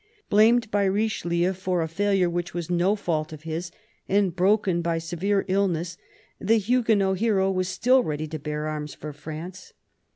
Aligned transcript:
Blamed 0.31 0.71
by 0.71 0.83
Richelieu 0.85 1.53
for 1.53 1.83
a 1.83 1.87
failure 1.87 2.27
which 2.27 2.55
was 2.55 2.71
no 2.71 2.95
fault 2.95 3.31
of 3.31 3.43
his, 3.43 3.71
and 4.09 4.35
broken 4.35 4.81
by 4.81 4.97
severe 4.97 5.45
illness, 5.47 5.95
the 6.39 6.57
Huguenot 6.57 7.19
hero 7.19 7.51
was 7.51 7.69
still 7.69 8.01
ready 8.01 8.25
to 8.29 8.39
bear 8.39 8.65
arms 8.65 8.95
for 8.95 9.13
France. 9.13 9.73